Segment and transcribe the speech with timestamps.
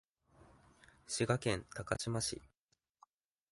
[1.07, 2.41] 滋賀県高島市